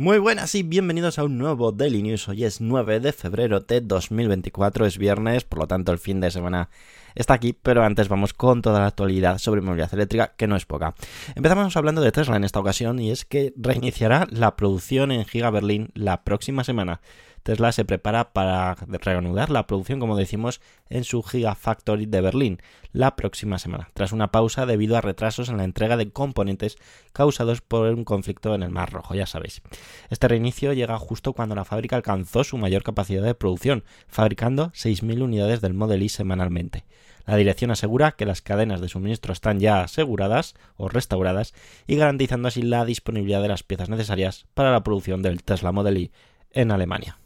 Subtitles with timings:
[0.00, 2.26] Muy buenas y bienvenidos a un nuevo Daily News.
[2.26, 6.30] Hoy es 9 de febrero de 2024, es viernes, por lo tanto el fin de
[6.30, 6.70] semana
[7.14, 10.64] está aquí, pero antes vamos con toda la actualidad sobre movilidad eléctrica, que no es
[10.64, 10.94] poca.
[11.34, 15.50] Empezamos hablando de Tesla en esta ocasión y es que reiniciará la producción en Giga
[15.50, 17.02] Berlín la próxima semana.
[17.42, 22.58] Tesla se prepara para reanudar la producción, como decimos, en su Gigafactory de Berlín
[22.92, 26.76] la próxima semana, tras una pausa debido a retrasos en la entrega de componentes
[27.12, 29.62] causados por un conflicto en el Mar Rojo, ya sabéis.
[30.10, 35.22] Este reinicio llega justo cuando la fábrica alcanzó su mayor capacidad de producción, fabricando 6.000
[35.22, 36.84] unidades del Model Y semanalmente.
[37.26, 41.54] La dirección asegura que las cadenas de suministro están ya aseguradas o restauradas
[41.86, 45.98] y garantizando así la disponibilidad de las piezas necesarias para la producción del Tesla Model
[45.98, 46.10] Y
[46.50, 47.19] en Alemania.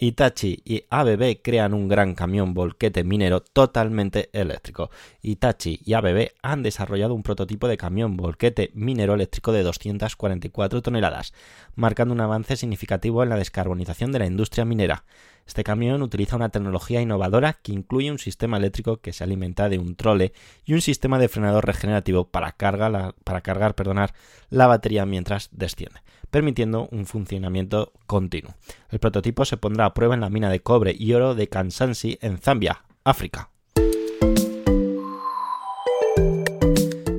[0.00, 4.90] Itachi y ABB crean un gran camión volquete minero totalmente eléctrico.
[5.22, 11.34] Itachi y ABB han desarrollado un prototipo de camión volquete minero eléctrico de 244 toneladas,
[11.74, 15.04] marcando un avance significativo en la descarbonización de la industria minera.
[15.48, 19.78] Este camión utiliza una tecnología innovadora que incluye un sistema eléctrico que se alimenta de
[19.78, 20.34] un trole
[20.66, 24.12] y un sistema de frenado regenerativo para, cargar perdonar,
[24.50, 28.54] la batería mientras desciende, permitiendo un funcionamiento continuo.
[28.90, 32.18] El prototipo se pondrá a prueba en la mina de cobre y oro de Kansanshi
[32.20, 33.48] en Zambia, África.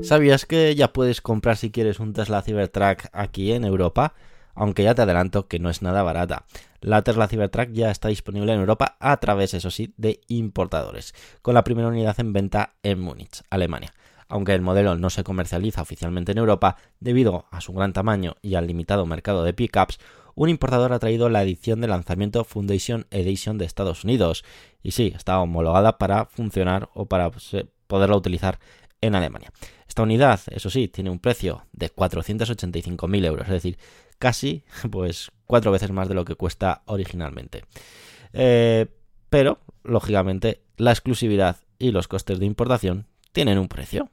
[0.04, 4.14] ¿Sabías que ya puedes comprar si quieres un Tesla Cybertruck aquí en Europa?
[4.60, 6.46] Aunque ya te adelanto que no es nada barata.
[6.82, 11.54] La Tesla Cybertruck ya está disponible en Europa a través, eso sí, de importadores, con
[11.54, 13.94] la primera unidad en venta en Múnich, Alemania.
[14.28, 18.56] Aunque el modelo no se comercializa oficialmente en Europa, debido a su gran tamaño y
[18.56, 19.98] al limitado mercado de pickups,
[20.36, 24.44] un importador ha traído la edición de lanzamiento Foundation Edition de Estados Unidos.
[24.84, 27.32] Y sí, está homologada para funcionar o para
[27.88, 28.60] poderla utilizar
[29.00, 29.54] en Alemania.
[29.88, 33.78] Esta unidad, eso sí, tiene un precio de 485.000 euros, es decir,
[34.20, 37.66] casi pues cuatro veces más de lo que cuesta originalmente.
[38.34, 38.86] Eh,
[39.30, 44.10] pero, lógicamente, la exclusividad y los costes de importación tienen un precio.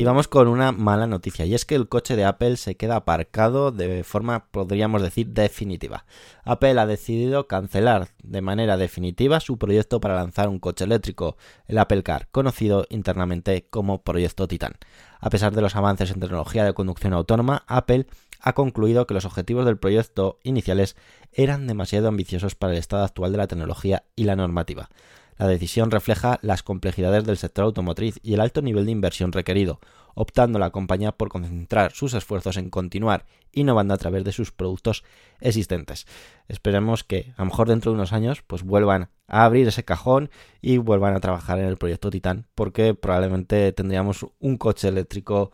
[0.00, 2.96] Y vamos con una mala noticia, y es que el coche de Apple se queda
[2.96, 6.06] aparcado de forma, podríamos decir, definitiva.
[6.42, 11.36] Apple ha decidido cancelar de manera definitiva su proyecto para lanzar un coche eléctrico,
[11.66, 14.72] el Apple Car, conocido internamente como Proyecto Titan.
[15.20, 18.06] A pesar de los avances en tecnología de conducción autónoma, Apple
[18.40, 20.96] ha concluido que los objetivos del proyecto iniciales
[21.32, 24.88] eran demasiado ambiciosos para el estado actual de la tecnología y la normativa.
[25.36, 29.80] La decisión refleja las complejidades del sector automotriz y el alto nivel de inversión requerido,
[30.14, 35.04] optando la compañía por concentrar sus esfuerzos en continuar innovando a través de sus productos
[35.40, 36.06] existentes.
[36.48, 40.30] Esperemos que a lo mejor dentro de unos años pues vuelvan a abrir ese cajón
[40.60, 45.52] y vuelvan a trabajar en el proyecto Titan porque probablemente tendríamos un coche eléctrico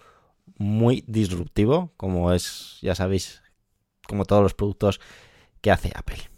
[0.59, 3.43] muy disruptivo como es ya sabéis
[4.06, 5.00] como todos los productos
[5.61, 6.35] que hace Apple.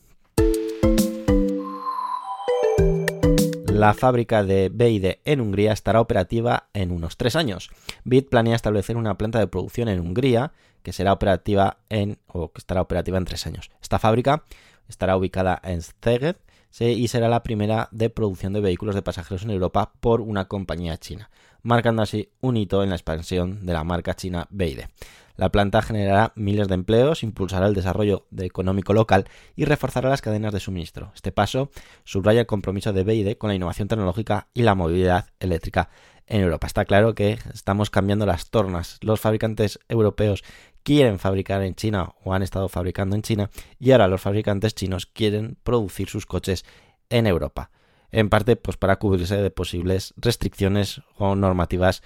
[3.78, 7.70] La fábrica de BID en Hungría estará operativa en unos tres años.
[8.02, 10.50] BID planea establecer una planta de producción en Hungría
[10.82, 13.70] que será operativa en o que estará operativa en tres años.
[13.80, 14.42] Esta fábrica
[14.88, 16.34] estará ubicada en Szeged
[16.80, 20.96] y será la primera de producción de vehículos de pasajeros en Europa por una compañía
[20.96, 21.30] china,
[21.62, 24.80] marcando así un hito en la expansión de la marca china BID.
[25.38, 30.52] La planta generará miles de empleos, impulsará el desarrollo económico local y reforzará las cadenas
[30.52, 31.12] de suministro.
[31.14, 31.70] Este paso
[32.02, 35.90] subraya el compromiso de BID con la innovación tecnológica y la movilidad eléctrica
[36.26, 36.66] en Europa.
[36.66, 38.98] Está claro que estamos cambiando las tornas.
[39.00, 40.42] Los fabricantes europeos
[40.82, 43.48] quieren fabricar en China o han estado fabricando en China
[43.78, 46.64] y ahora los fabricantes chinos quieren producir sus coches
[47.10, 47.70] en Europa.
[48.10, 52.02] En parte pues para cubrirse de posibles restricciones o normativas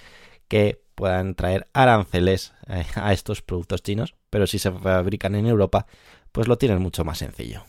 [0.52, 5.86] que puedan traer aranceles eh, a estos productos chinos, pero si se fabrican en Europa,
[6.30, 7.64] pues lo tienen mucho más sencillo.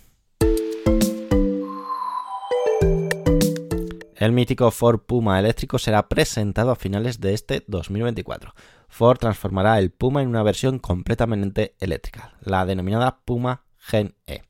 [4.17, 8.53] El mítico Ford Puma eléctrico será presentado a finales de este 2024.
[8.89, 14.41] Ford transformará el Puma en una versión completamente eléctrica, la denominada Puma Gen E,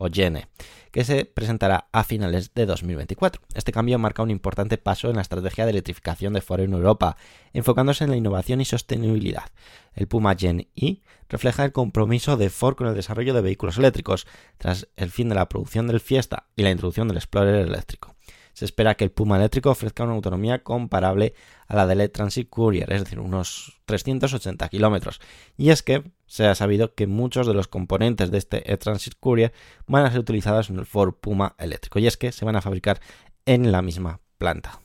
[0.00, 0.48] o Gene,
[0.90, 3.42] que se presentará a finales de 2024.
[3.54, 7.16] Este cambio marca un importante paso en la estrategia de electrificación de Ford en Europa,
[7.52, 9.44] enfocándose en la innovación y sostenibilidad.
[9.94, 14.26] El Puma Gen E refleja el compromiso de Ford con el desarrollo de vehículos eléctricos,
[14.56, 18.16] tras el fin de la producción del Fiesta y la introducción del Explorer eléctrico
[18.60, 21.32] se espera que el Puma eléctrico ofrezca una autonomía comparable
[21.66, 25.18] a la del E-Transit Courier, es decir, unos 380 kilómetros.
[25.56, 29.54] Y es que se ha sabido que muchos de los componentes de este E-Transit Courier
[29.86, 32.60] van a ser utilizados en el Ford Puma eléctrico, y es que se van a
[32.60, 33.00] fabricar
[33.46, 34.82] en la misma planta.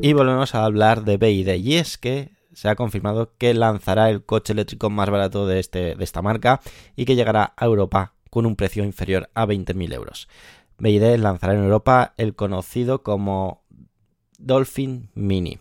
[0.00, 4.24] Y volvemos a hablar de BID, y es que se ha confirmado que lanzará el
[4.24, 6.62] coche eléctrico más barato de, este, de esta marca
[6.96, 10.26] y que llegará a Europa con un precio inferior a 20.000 euros.
[10.78, 13.62] BID lanzará en Europa el conocido como
[14.38, 15.58] Dolphin Mini,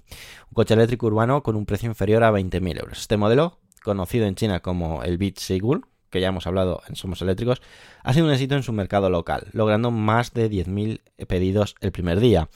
[0.50, 3.00] un coche eléctrico urbano con un precio inferior a 20.000 euros.
[3.00, 7.22] Este modelo, conocido en China como el Beat Sigul, que ya hemos hablado en Somos
[7.22, 7.62] Eléctricos,
[8.04, 12.22] ha sido un éxito en su mercado local, logrando más de 10.000 pedidos el primer
[12.22, 12.48] día.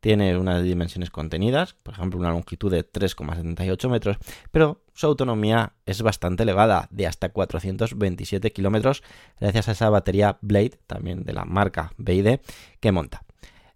[0.00, 4.16] Tiene unas dimensiones contenidas, por ejemplo una longitud de 3,78 metros,
[4.50, 9.02] pero su autonomía es bastante elevada, de hasta 427 kilómetros,
[9.40, 12.40] gracias a esa batería Blade, también de la marca BID,
[12.80, 13.24] que monta.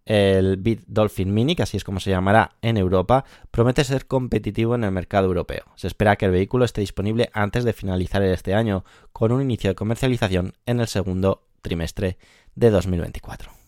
[0.04, 4.74] El Bit Dolphin Mini, que así es como se llamará en Europa, promete ser competitivo
[4.74, 5.64] en el mercado europeo.
[5.76, 9.70] Se espera que el vehículo esté disponible antes de finalizar este año, con un inicio
[9.70, 12.18] de comercialización en el segundo trimestre
[12.56, 13.61] de 2024.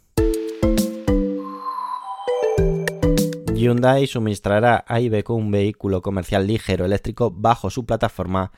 [3.64, 8.52] Hyundai suministrará a Iveco un vehículo comercial ligero eléctrico bajo su plataforma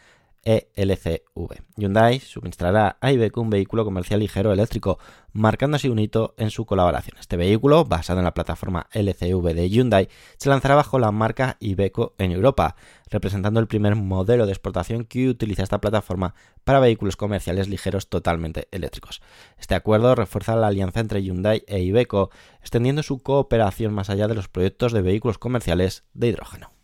[0.46, 1.64] ELCV.
[1.76, 5.00] Hyundai suministrará a Iveco un vehículo comercial ligero eléctrico,
[5.32, 7.18] marcando así un hito en su colaboración.
[7.18, 12.14] Este vehículo, basado en la plataforma LCV de Hyundai, se lanzará bajo la marca Iveco
[12.18, 12.76] en Europa,
[13.10, 18.68] representando el primer modelo de exportación que utiliza esta plataforma para vehículos comerciales ligeros totalmente
[18.70, 19.22] eléctricos.
[19.58, 24.36] Este acuerdo refuerza la alianza entre Hyundai e Iveco, extendiendo su cooperación más allá de
[24.36, 26.75] los proyectos de vehículos comerciales de hidrógeno.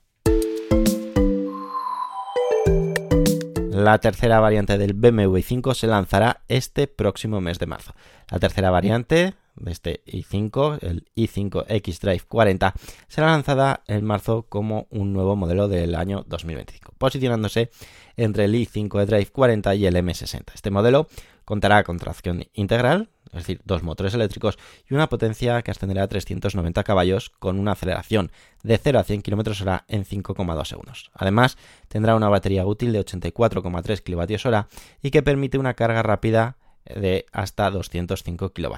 [3.72, 7.94] La tercera variante del BMW i5 se lanzará este próximo mes de marzo.
[8.30, 12.74] La tercera variante de este i5, el i5 X-Drive 40,
[13.08, 17.70] será lanzada en marzo como un nuevo modelo del año 2025, posicionándose
[18.18, 20.52] entre el i5 Drive 40 y el M60.
[20.54, 21.06] Este modelo
[21.44, 24.58] contará con tracción integral, es decir, dos motores eléctricos
[24.88, 28.30] y una potencia que ascenderá a 390 caballos con una aceleración
[28.62, 31.10] de 0 a 100 km h en 5,2 segundos.
[31.14, 31.56] Además,
[31.88, 34.68] tendrá una batería útil de 84,3 kWh
[35.02, 38.74] y que permite una carga rápida de hasta 205 kW.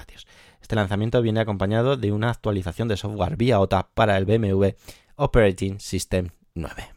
[0.61, 4.69] Este lanzamiento viene acompañado de una actualización de software vía OTA para el BMW
[5.15, 6.94] Operating System 9.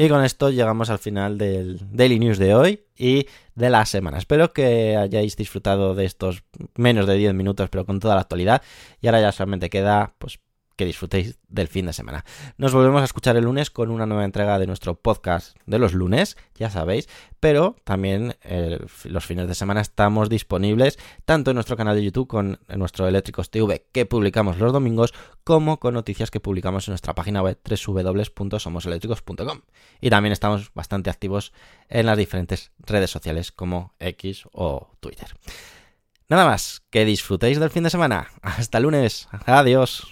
[0.00, 4.18] Y con esto llegamos al final del Daily News de hoy y de la semana.
[4.18, 6.44] Espero que hayáis disfrutado de estos
[6.76, 8.62] menos de 10 minutos, pero con toda la actualidad.
[9.00, 10.38] Y ahora ya solamente queda pues
[10.78, 12.24] que disfrutéis del fin de semana.
[12.56, 15.92] Nos volvemos a escuchar el lunes con una nueva entrega de nuestro podcast de los
[15.92, 17.08] lunes, ya sabéis,
[17.40, 22.28] pero también eh, los fines de semana estamos disponibles tanto en nuestro canal de YouTube
[22.28, 27.16] con nuestro Eléctricos TV que publicamos los domingos, como con noticias que publicamos en nuestra
[27.16, 29.62] página web www.somoseléctricos.com.
[30.00, 31.52] Y también estamos bastante activos
[31.88, 35.34] en las diferentes redes sociales como X o Twitter.
[36.30, 38.28] Nada más, que disfrutéis del fin de semana.
[38.42, 39.28] Hasta lunes.
[39.46, 40.06] Adiós.